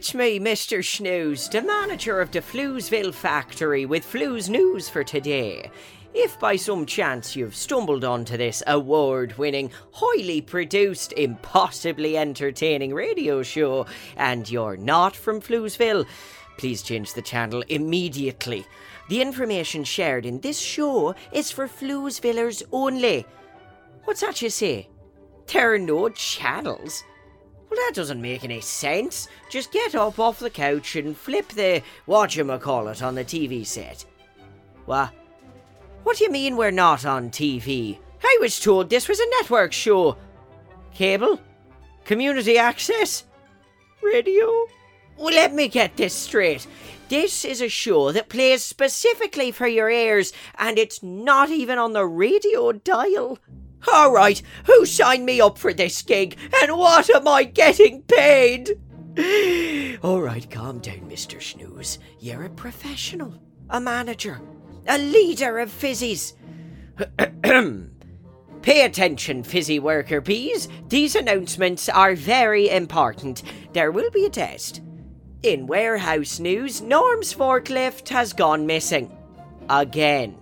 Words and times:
It's 0.00 0.14
me, 0.14 0.40
Mr. 0.40 0.78
Shnews, 0.78 1.50
the 1.50 1.60
manager 1.60 2.22
of 2.22 2.30
the 2.30 2.40
Floozeville 2.40 3.12
factory 3.12 3.84
with 3.84 4.10
Flooze 4.10 4.48
News 4.48 4.88
for 4.88 5.04
today. 5.04 5.70
If 6.14 6.40
by 6.40 6.56
some 6.56 6.86
chance 6.86 7.36
you've 7.36 7.54
stumbled 7.54 8.02
onto 8.02 8.38
this 8.38 8.62
award 8.66 9.36
winning, 9.36 9.70
highly 9.92 10.40
produced, 10.40 11.12
impossibly 11.12 12.16
entertaining 12.16 12.94
radio 12.94 13.42
show 13.42 13.84
and 14.16 14.50
you're 14.50 14.78
not 14.78 15.14
from 15.14 15.38
Floozeville, 15.38 16.06
please 16.56 16.80
change 16.80 17.12
the 17.12 17.20
channel 17.20 17.62
immediately. 17.68 18.64
The 19.10 19.20
information 19.20 19.84
shared 19.84 20.24
in 20.24 20.40
this 20.40 20.58
show 20.58 21.14
is 21.30 21.50
for 21.50 21.68
Floozevillers 21.68 22.62
only. 22.72 23.26
What's 24.04 24.22
that 24.22 24.40
you 24.40 24.48
say? 24.48 24.88
There 25.52 25.74
are 25.74 25.78
no 25.78 26.08
channels? 26.08 27.04
Well, 27.70 27.78
that 27.86 27.94
doesn't 27.94 28.20
make 28.20 28.42
any 28.42 28.60
sense. 28.60 29.28
Just 29.48 29.72
get 29.72 29.94
up 29.94 30.18
off 30.18 30.40
the 30.40 30.50
couch 30.50 30.96
and 30.96 31.16
flip 31.16 31.48
the 31.50 31.82
whatchamacallit 32.08 33.06
on 33.06 33.14
the 33.14 33.24
TV 33.24 33.64
set. 33.64 34.04
What? 34.86 35.12
What 36.02 36.16
do 36.16 36.24
you 36.24 36.30
mean 36.30 36.56
we're 36.56 36.72
not 36.72 37.06
on 37.06 37.30
TV? 37.30 37.98
I 38.22 38.38
was 38.40 38.58
told 38.58 38.90
this 38.90 39.08
was 39.08 39.20
a 39.20 39.30
network 39.40 39.72
show. 39.72 40.16
Cable? 40.92 41.40
Community 42.04 42.58
access? 42.58 43.24
Radio? 44.02 44.66
Well, 45.16 45.34
let 45.34 45.54
me 45.54 45.68
get 45.68 45.96
this 45.96 46.14
straight. 46.14 46.66
This 47.08 47.44
is 47.44 47.60
a 47.60 47.68
show 47.68 48.10
that 48.12 48.28
plays 48.28 48.64
specifically 48.64 49.52
for 49.52 49.66
your 49.66 49.90
ears, 49.90 50.32
and 50.58 50.78
it's 50.78 51.02
not 51.02 51.50
even 51.50 51.78
on 51.78 51.92
the 51.92 52.06
radio 52.06 52.72
dial. 52.72 53.38
All 53.92 54.12
right, 54.12 54.42
who 54.66 54.84
signed 54.84 55.24
me 55.24 55.40
up 55.40 55.58
for 55.58 55.72
this 55.72 56.02
gig, 56.02 56.36
and 56.62 56.76
what 56.76 57.08
am 57.10 57.26
I 57.26 57.44
getting 57.44 58.02
paid? 58.02 58.70
All 60.02 60.20
right, 60.20 60.48
calm 60.50 60.78
down, 60.78 61.08
Mr. 61.08 61.38
Shnews. 61.38 61.98
You're 62.18 62.44
a 62.44 62.50
professional, 62.50 63.34
a 63.68 63.80
manager, 63.80 64.40
a 64.86 64.98
leader 64.98 65.58
of 65.58 65.70
fizzies. 65.70 66.34
Pay 68.62 68.84
attention, 68.84 69.42
fizzy 69.42 69.78
worker 69.78 70.20
bees. 70.20 70.68
These 70.88 71.16
announcements 71.16 71.88
are 71.88 72.14
very 72.14 72.68
important. 72.68 73.42
There 73.72 73.90
will 73.90 74.10
be 74.10 74.26
a 74.26 74.30
test. 74.30 74.82
In 75.42 75.66
warehouse 75.66 76.38
news, 76.38 76.82
Norm's 76.82 77.32
forklift 77.32 78.10
has 78.10 78.34
gone 78.34 78.66
missing. 78.66 79.16
Again. 79.70 80.36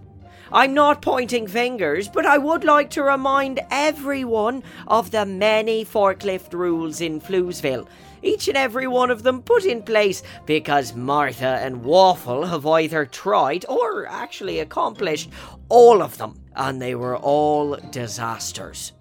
I'm 0.52 0.72
not 0.72 1.02
pointing 1.02 1.46
fingers, 1.46 2.08
but 2.08 2.24
I 2.24 2.38
would 2.38 2.64
like 2.64 2.90
to 2.90 3.02
remind 3.02 3.60
everyone 3.70 4.62
of 4.86 5.10
the 5.10 5.26
many 5.26 5.84
forklift 5.84 6.54
rules 6.54 7.00
in 7.00 7.20
Floozeville. 7.20 7.86
Each 8.22 8.48
and 8.48 8.56
every 8.56 8.86
one 8.86 9.10
of 9.10 9.22
them 9.22 9.42
put 9.42 9.64
in 9.64 9.82
place 9.82 10.22
because 10.46 10.94
Martha 10.94 11.60
and 11.62 11.84
Waffle 11.84 12.46
have 12.46 12.66
either 12.66 13.06
tried 13.06 13.64
or 13.68 14.06
actually 14.06 14.58
accomplished 14.58 15.30
all 15.68 16.02
of 16.02 16.18
them, 16.18 16.40
and 16.56 16.80
they 16.80 16.94
were 16.94 17.16
all 17.16 17.76
disasters. 17.90 18.92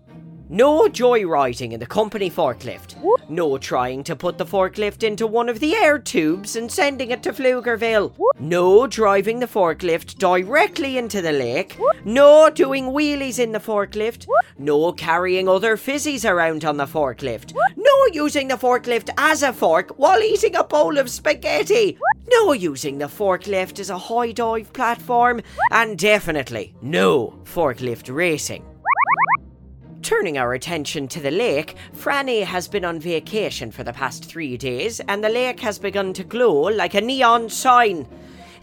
No 0.49 0.83
joyriding 0.87 1.73
in 1.73 1.79
the 1.81 1.85
company 1.85 2.31
forklift. 2.31 2.95
No 3.29 3.57
trying 3.57 4.01
to 4.05 4.15
put 4.15 4.37
the 4.37 4.45
forklift 4.45 5.03
into 5.03 5.27
one 5.27 5.49
of 5.49 5.59
the 5.59 5.75
air 5.75 5.99
tubes 5.99 6.55
and 6.55 6.71
sending 6.71 7.11
it 7.11 7.21
to 7.23 7.33
Pflugerville. 7.33 8.15
No 8.39 8.87
driving 8.87 9.39
the 9.39 9.45
forklift 9.45 10.17
directly 10.17 10.97
into 10.97 11.21
the 11.21 11.33
lake. 11.33 11.77
No 12.05 12.49
doing 12.49 12.85
wheelies 12.85 13.39
in 13.39 13.51
the 13.51 13.59
forklift. 13.59 14.25
No 14.57 14.93
carrying 14.93 15.49
other 15.49 15.75
fizzies 15.75 16.23
around 16.23 16.63
on 16.63 16.77
the 16.77 16.85
forklift. 16.85 17.53
No 17.75 18.05
using 18.13 18.47
the 18.47 18.55
forklift 18.55 19.09
as 19.17 19.43
a 19.43 19.51
fork 19.51 19.91
while 19.97 20.21
eating 20.21 20.55
a 20.55 20.63
bowl 20.63 20.97
of 20.97 21.09
spaghetti. 21.09 21.97
No 22.29 22.53
using 22.53 22.99
the 22.99 23.07
forklift 23.07 23.79
as 23.79 23.89
a 23.89 23.97
high 23.97 24.31
dive 24.31 24.71
platform. 24.71 25.41
And 25.71 25.99
definitely 25.99 26.73
no 26.81 27.37
forklift 27.43 28.13
racing. 28.13 28.65
Turning 30.01 30.37
our 30.37 30.53
attention 30.53 31.07
to 31.07 31.19
the 31.19 31.31
lake, 31.31 31.75
Franny 31.95 32.43
has 32.43 32.67
been 32.67 32.85
on 32.85 32.99
vacation 32.99 33.71
for 33.71 33.83
the 33.83 33.93
past 33.93 34.25
three 34.25 34.55
days, 34.57 34.99
and 35.01 35.23
the 35.23 35.29
lake 35.29 35.59
has 35.59 35.79
begun 35.79 36.13
to 36.13 36.23
glow 36.23 36.61
like 36.61 36.93
a 36.93 37.01
neon 37.01 37.49
sign. 37.49 38.07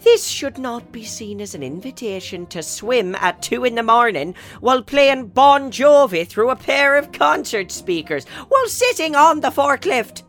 This 0.02 0.26
should 0.26 0.58
not 0.58 0.92
be 0.92 1.04
seen 1.04 1.40
as 1.40 1.54
an 1.54 1.62
invitation 1.62 2.46
to 2.46 2.62
swim 2.62 3.14
at 3.16 3.40
two 3.42 3.64
in 3.64 3.74
the 3.74 3.82
morning 3.82 4.34
while 4.60 4.82
playing 4.82 5.28
Bon 5.28 5.70
Jovi 5.70 6.26
through 6.26 6.50
a 6.50 6.56
pair 6.56 6.96
of 6.96 7.12
concert 7.12 7.70
speakers 7.70 8.26
while 8.48 8.68
sitting 8.68 9.14
on 9.16 9.40
the 9.40 9.48
forklift. 9.48 10.22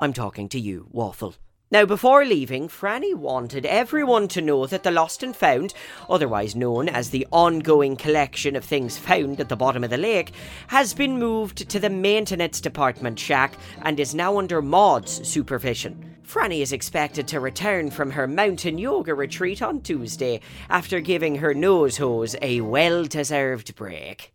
I'm 0.00 0.12
talking 0.12 0.48
to 0.50 0.60
you, 0.60 0.88
Waffle. 0.90 1.34
Now, 1.70 1.86
before 1.86 2.26
leaving, 2.26 2.68
Franny 2.68 3.14
wanted 3.14 3.64
everyone 3.64 4.28
to 4.28 4.42
know 4.42 4.66
that 4.66 4.82
the 4.82 4.90
Lost 4.90 5.22
and 5.22 5.34
Found, 5.34 5.72
otherwise 6.10 6.54
known 6.54 6.90
as 6.90 7.08
the 7.08 7.26
ongoing 7.32 7.96
collection 7.96 8.54
of 8.54 8.64
things 8.64 8.98
found 8.98 9.40
at 9.40 9.48
the 9.48 9.56
bottom 9.56 9.82
of 9.82 9.88
the 9.88 9.96
lake, 9.96 10.32
has 10.68 10.92
been 10.92 11.18
moved 11.18 11.68
to 11.70 11.80
the 11.80 11.88
maintenance 11.88 12.60
department 12.60 13.18
shack 13.18 13.54
and 13.80 13.98
is 13.98 14.14
now 14.14 14.38
under 14.38 14.60
Maud's 14.60 15.26
supervision. 15.26 16.16
Franny 16.22 16.60
is 16.60 16.72
expected 16.72 17.26
to 17.28 17.40
return 17.40 17.90
from 17.90 18.10
her 18.10 18.26
mountain 18.26 18.76
yoga 18.76 19.14
retreat 19.14 19.62
on 19.62 19.80
Tuesday 19.80 20.40
after 20.68 21.00
giving 21.00 21.36
her 21.36 21.54
nose 21.54 21.96
hose 21.96 22.36
a 22.42 22.60
well 22.60 23.04
deserved 23.04 23.74
break. 23.74 24.33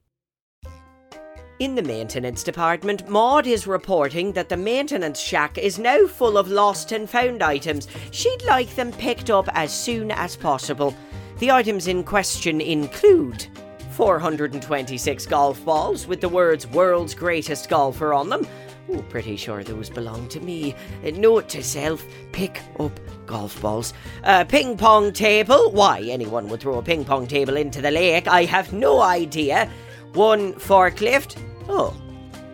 In 1.60 1.76
the 1.76 1.84
maintenance 1.84 2.42
department, 2.42 3.10
Maud 3.10 3.46
is 3.46 3.68
reporting 3.68 4.32
that 4.32 4.48
the 4.48 4.56
maintenance 4.56 5.20
shack 5.20 5.58
is 5.58 5.78
now 5.78 6.08
full 6.08 6.38
of 6.38 6.48
lost 6.48 6.94
and 6.94 7.10
found 7.10 7.44
items. 7.44 7.90
She'd 8.12 8.42
like 8.48 8.74
them 8.76 8.94
picked 8.94 9.30
up 9.30 9.50
as 9.52 9.74
soon 9.74 10.10
as 10.10 10.38
possible. 10.38 10.96
The 11.40 11.52
items 11.52 11.88
in 11.88 12.06
question 12.06 12.62
include 12.62 13.46
426 13.92 15.26
golf 15.26 15.66
balls 15.66 16.08
with 16.08 16.22
the 16.22 16.30
words 16.30 16.66
world's 16.66 17.14
greatest 17.14 17.68
golfer 17.68 18.14
on 18.14 18.30
them. 18.30 18.48
Oh, 18.90 19.02
pretty 19.10 19.36
sure 19.36 19.62
those 19.62 19.90
belong 19.90 20.30
to 20.30 20.40
me. 20.40 20.74
Uh, 21.06 21.10
note 21.12 21.50
to 21.50 21.62
self 21.62 22.06
pick 22.32 22.62
up 22.80 22.98
golf 23.26 23.62
balls. 23.62 23.94
A 24.24 24.46
ping 24.46 24.78
pong 24.78 25.12
table. 25.12 25.72
Why 25.72 26.00
anyone 26.04 26.48
would 26.48 26.62
throw 26.62 26.78
a 26.78 26.82
ping 26.82 27.04
pong 27.04 27.28
table 27.28 27.58
into 27.58 27.82
the 27.82 27.92
lake, 27.92 28.30
I 28.30 28.46
have 28.46 28.72
no 28.72 29.02
idea. 29.02 29.70
One 30.14 30.54
forklift. 30.54 31.36
Oh. 31.70 31.96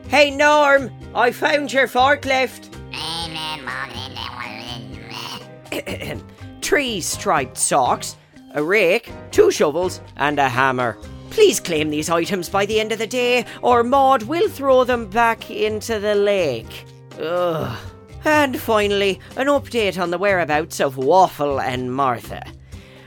Hey, 0.10 0.30
Norm, 0.30 0.92
I 1.16 1.32
found 1.32 1.72
your 1.72 1.88
forklift. 1.88 2.70
Three 6.62 7.02
striped 7.02 7.58
socks, 7.58 8.18
a 8.54 8.62
rake, 8.62 9.12
two 9.32 9.52
shovels, 9.52 10.02
and 10.18 10.38
a 10.38 10.50
hammer. 10.50 10.98
Please 11.30 11.60
claim 11.60 11.90
these 11.90 12.10
items 12.10 12.50
by 12.50 12.66
the 12.66 12.80
end 12.80 12.92
of 12.92 13.00
the 13.00 13.08
day, 13.08 13.46
or 13.62 13.84
Maud 13.84 14.24
will 14.24 14.50
throw 14.50 14.84
them 14.84 15.10
back 15.10 15.50
into 15.50 16.00
the 16.00 16.16
lake. 16.16 16.86
Ugh. 17.20 17.78
And 18.26 18.60
finally, 18.60 19.20
an 19.38 19.48
update 19.48 20.02
on 20.02 20.12
the 20.12 20.18
whereabouts 20.18 20.80
of 20.80 20.98
Waffle 20.98 21.62
and 21.62 21.94
Martha. 21.94 22.44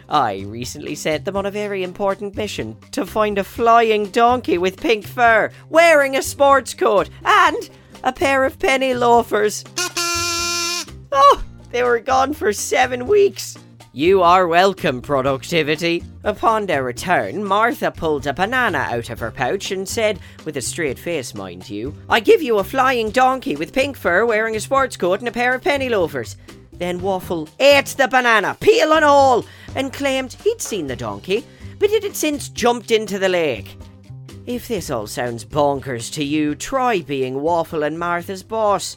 I 0.08 0.44
recently 0.46 0.94
sent 0.94 1.24
them 1.24 1.36
on 1.36 1.44
a 1.44 1.50
very 1.50 1.82
important 1.82 2.34
mission 2.34 2.76
to 2.92 3.04
find 3.04 3.36
a 3.36 3.44
flying 3.44 4.06
donkey 4.06 4.56
with 4.56 4.80
pink 4.80 5.06
fur, 5.06 5.50
wearing 5.68 6.16
a 6.16 6.22
sports 6.22 6.72
coat, 6.72 7.10
and 7.24 7.70
a 8.02 8.12
pair 8.12 8.44
of 8.44 8.58
penny 8.58 8.94
loafers. 8.94 9.64
Oh, 11.10 11.42
they 11.70 11.82
were 11.82 12.00
gone 12.00 12.34
for 12.34 12.52
seven 12.52 13.06
weeks. 13.06 13.56
You 13.92 14.22
are 14.22 14.46
welcome, 14.46 15.00
productivity. 15.00 16.04
Upon 16.22 16.66
their 16.66 16.84
return, 16.84 17.42
Martha 17.42 17.90
pulled 17.90 18.26
a 18.26 18.34
banana 18.34 18.86
out 18.90 19.08
of 19.08 19.18
her 19.18 19.30
pouch 19.30 19.70
and 19.70 19.88
said, 19.88 20.20
with 20.44 20.58
a 20.58 20.60
straight 20.60 20.98
face, 20.98 21.34
mind 21.34 21.68
you, 21.70 21.94
I 22.10 22.20
give 22.20 22.42
you 22.42 22.58
a 22.58 22.64
flying 22.64 23.10
donkey 23.10 23.56
with 23.56 23.72
pink 23.72 23.96
fur 23.96 24.26
wearing 24.26 24.54
a 24.54 24.60
sports 24.60 24.98
coat 24.98 25.20
and 25.20 25.28
a 25.28 25.32
pair 25.32 25.54
of 25.54 25.64
penny 25.64 25.88
loafers. 25.88 26.36
Then 26.78 27.00
Waffle 27.00 27.48
ate 27.58 27.86
the 27.86 28.08
banana, 28.08 28.56
peel 28.60 28.92
and 28.92 29.04
all, 29.04 29.44
and 29.74 29.92
claimed 29.92 30.32
he'd 30.32 30.62
seen 30.62 30.86
the 30.86 30.96
donkey, 30.96 31.44
but 31.78 31.90
it 31.90 32.02
had 32.02 32.16
since 32.16 32.48
jumped 32.48 32.90
into 32.90 33.18
the 33.18 33.28
lake. 33.28 33.76
If 34.46 34.68
this 34.68 34.88
all 34.88 35.06
sounds 35.06 35.44
bonkers 35.44 36.12
to 36.14 36.24
you, 36.24 36.54
try 36.54 37.00
being 37.02 37.42
Waffle 37.42 37.82
and 37.82 37.98
Martha's 37.98 38.42
boss. 38.42 38.96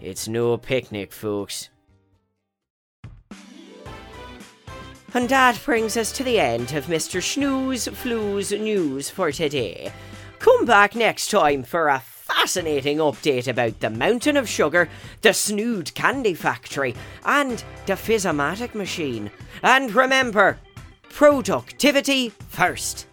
It's 0.00 0.28
no 0.28 0.56
picnic, 0.56 1.12
folks. 1.12 1.70
And 5.12 5.28
that 5.28 5.60
brings 5.64 5.96
us 5.96 6.12
to 6.12 6.24
the 6.24 6.38
end 6.38 6.72
of 6.72 6.86
Mr. 6.86 7.20
Shnews 7.20 7.88
Flooze 7.88 8.60
News 8.60 9.10
for 9.10 9.32
today. 9.32 9.92
Come 10.38 10.64
back 10.64 10.94
next 10.94 11.30
time 11.30 11.62
for 11.64 11.88
a 11.88 11.98
fascinating 12.40 12.96
update 12.96 13.46
about 13.46 13.78
the 13.80 13.90
Mountain 13.90 14.34
of 14.34 14.48
Sugar, 14.48 14.88
the 15.20 15.34
Snood 15.34 15.92
Candy 15.94 16.32
Factory, 16.32 16.94
and 17.26 17.62
the 17.84 17.92
Fizzomatic 17.92 18.74
Machine. 18.74 19.30
And 19.62 19.94
remember, 19.94 20.58
productivity 21.10 22.30
first. 22.48 23.06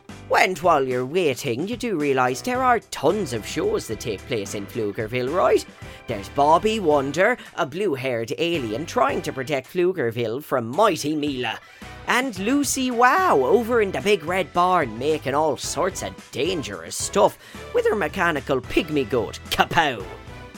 And 0.47 0.57
while 0.59 0.87
you're 0.87 1.05
waiting, 1.05 1.67
you 1.67 1.75
do 1.75 1.97
realise 1.97 2.39
there 2.39 2.63
are 2.63 2.79
tons 2.79 3.33
of 3.33 3.45
shows 3.45 3.85
that 3.87 3.99
take 3.99 4.25
place 4.27 4.55
in 4.55 4.65
Pflugerville, 4.65 5.35
right? 5.35 5.65
There's 6.07 6.29
Bobby 6.29 6.79
Wonder, 6.79 7.37
a 7.55 7.65
blue 7.65 7.95
haired 7.95 8.31
alien 8.37 8.85
trying 8.85 9.21
to 9.23 9.33
protect 9.33 9.73
Pflugerville 9.73 10.41
from 10.41 10.69
Mighty 10.69 11.17
Mila. 11.17 11.59
And 12.07 12.39
Lucy 12.39 12.91
Wow 12.91 13.39
over 13.39 13.81
in 13.81 13.91
the 13.91 13.99
big 13.99 14.23
red 14.23 14.53
barn 14.53 14.97
making 14.97 15.35
all 15.35 15.57
sorts 15.57 16.01
of 16.01 16.31
dangerous 16.31 16.95
stuff 16.95 17.37
with 17.73 17.85
her 17.85 17.95
mechanical 17.95 18.61
pygmy 18.61 19.09
goat, 19.09 19.41
Kapow. 19.49 20.01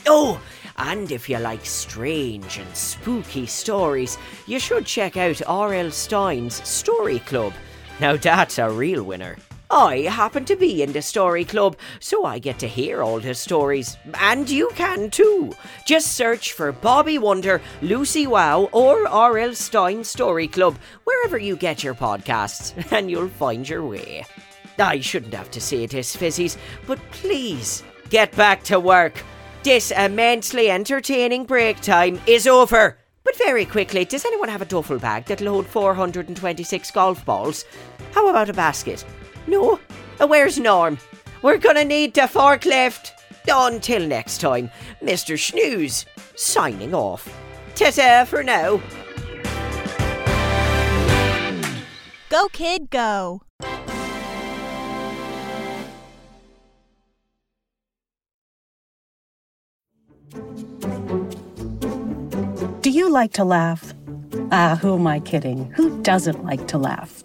Oh, 0.05 0.39
and 0.77 1.11
if 1.11 1.27
you 1.27 1.39
like 1.39 1.65
strange 1.65 2.59
and 2.59 2.75
spooky 2.75 3.47
stories, 3.47 4.19
you 4.45 4.59
should 4.59 4.85
check 4.85 5.17
out 5.17 5.41
R.L. 5.47 5.89
Stine's 5.89 6.67
Story 6.67 7.17
Club. 7.19 7.53
Now 7.99 8.17
that's 8.17 8.59
a 8.59 8.69
real 8.69 9.03
winner. 9.03 9.35
I 9.71 9.97
happen 10.09 10.45
to 10.45 10.55
be 10.55 10.81
in 10.81 10.93
the 10.93 11.01
story 11.01 11.45
club, 11.45 11.77
so 11.99 12.25
I 12.25 12.39
get 12.39 12.57
to 12.59 12.67
hear 12.67 13.03
all 13.03 13.19
the 13.19 13.35
stories. 13.35 13.97
And 14.15 14.49
you 14.49 14.71
can 14.73 15.11
too. 15.11 15.53
Just 15.85 16.15
search 16.15 16.53
for 16.53 16.71
Bobby 16.71 17.19
Wonder, 17.19 17.61
Lucy 17.83 18.25
Wow, 18.25 18.69
or 18.71 19.07
R.L. 19.07 19.53
Stine 19.53 20.03
Story 20.03 20.47
Club, 20.47 20.75
wherever 21.03 21.37
you 21.37 21.55
get 21.55 21.83
your 21.83 21.93
podcasts, 21.93 22.73
and 22.91 23.11
you'll 23.11 23.29
find 23.29 23.69
your 23.69 23.85
way. 23.85 24.25
I 24.79 25.01
shouldn't 25.01 25.35
have 25.35 25.51
to 25.51 25.61
say 25.61 25.85
this, 25.85 26.15
Fizzies, 26.15 26.57
but 26.87 26.99
please 27.11 27.83
get 28.09 28.35
back 28.35 28.63
to 28.63 28.79
work. 28.79 29.23
This 29.61 29.91
immensely 29.91 30.71
entertaining 30.71 31.45
break 31.45 31.79
time 31.81 32.19
is 32.25 32.47
over. 32.47 32.97
But 33.23 33.37
very 33.37 33.65
quickly, 33.65 34.03
does 34.05 34.25
anyone 34.25 34.49
have 34.49 34.63
a 34.63 34.65
duffel 34.65 34.97
bag 34.97 35.25
that'll 35.25 35.53
hold 35.53 35.67
426 35.67 36.89
golf 36.89 37.23
balls? 37.23 37.65
How 38.13 38.27
about 38.29 38.49
a 38.49 38.53
basket? 38.53 39.05
No? 39.49 39.79
Uh, 40.19 40.27
Where's 40.27 40.59
Norm? 40.59 40.99
We're 41.41 41.57
gonna 41.57 41.85
need 41.85 42.13
the 42.13 42.21
forklift. 42.21 43.11
Until 43.51 44.05
next 44.05 44.41
time, 44.41 44.69
Mr. 45.01 45.35
Shnews, 45.35 46.05
signing 46.35 46.93
off. 46.93 47.27
Ta-ta 47.73 48.25
for 48.25 48.43
now. 48.43 48.79
Go, 52.29 52.47
kid, 52.49 52.91
go. 52.91 53.41
Do 62.81 62.91
you 62.91 63.09
like 63.09 63.33
to 63.33 63.43
laugh? 63.43 63.93
Ah, 64.51 64.77
who 64.79 64.95
am 64.95 65.07
I 65.07 65.19
kidding? 65.19 65.71
Who 65.71 66.01
doesn't 66.03 66.43
like 66.45 66.67
to 66.67 66.77
laugh? 66.77 67.23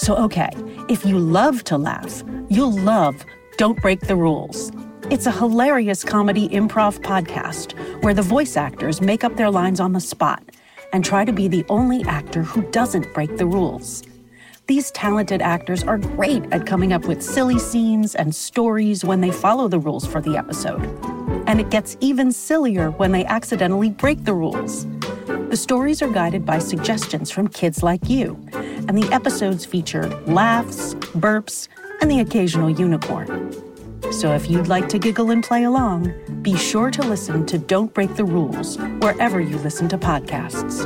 So, 0.00 0.16
okay, 0.16 0.48
if 0.88 1.04
you 1.04 1.18
love 1.18 1.62
to 1.64 1.76
laugh, 1.76 2.24
you'll 2.48 2.72
love 2.72 3.22
Don't 3.58 3.78
Break 3.82 4.00
the 4.00 4.16
Rules. 4.16 4.72
It's 5.10 5.26
a 5.26 5.30
hilarious 5.30 6.04
comedy 6.04 6.48
improv 6.48 7.00
podcast 7.00 7.74
where 8.02 8.14
the 8.14 8.22
voice 8.22 8.56
actors 8.56 9.02
make 9.02 9.24
up 9.24 9.36
their 9.36 9.50
lines 9.50 9.78
on 9.78 9.92
the 9.92 10.00
spot 10.00 10.42
and 10.94 11.04
try 11.04 11.26
to 11.26 11.34
be 11.34 11.48
the 11.48 11.66
only 11.68 12.02
actor 12.04 12.42
who 12.42 12.62
doesn't 12.70 13.12
break 13.12 13.36
the 13.36 13.44
rules. 13.44 14.02
These 14.68 14.90
talented 14.92 15.42
actors 15.42 15.82
are 15.84 15.98
great 15.98 16.50
at 16.50 16.64
coming 16.64 16.94
up 16.94 17.04
with 17.04 17.22
silly 17.22 17.58
scenes 17.58 18.14
and 18.14 18.34
stories 18.34 19.04
when 19.04 19.20
they 19.20 19.30
follow 19.30 19.68
the 19.68 19.80
rules 19.80 20.06
for 20.06 20.22
the 20.22 20.34
episode. 20.34 20.80
And 21.46 21.60
it 21.60 21.68
gets 21.68 21.98
even 22.00 22.32
sillier 22.32 22.90
when 22.92 23.12
they 23.12 23.26
accidentally 23.26 23.90
break 23.90 24.24
the 24.24 24.32
rules. 24.32 24.86
The 25.50 25.58
stories 25.58 26.00
are 26.00 26.08
guided 26.08 26.46
by 26.46 26.58
suggestions 26.58 27.30
from 27.30 27.48
kids 27.48 27.82
like 27.82 28.08
you, 28.08 28.40
and 28.90 29.00
the 29.00 29.14
episodes 29.14 29.64
feature 29.64 30.08
laughs, 30.26 30.94
burps, 31.14 31.68
and 32.00 32.10
the 32.10 32.18
occasional 32.18 32.68
unicorn. 32.68 33.54
So 34.10 34.34
if 34.34 34.50
you'd 34.50 34.66
like 34.66 34.88
to 34.88 34.98
giggle 34.98 35.30
and 35.30 35.44
play 35.44 35.62
along, 35.62 36.12
be 36.42 36.56
sure 36.56 36.90
to 36.90 37.02
listen 37.02 37.46
to 37.46 37.56
Don't 37.56 37.94
Break 37.94 38.16
the 38.16 38.24
Rules 38.24 38.78
wherever 38.98 39.40
you 39.40 39.58
listen 39.58 39.88
to 39.90 39.98
podcasts. 39.98 40.84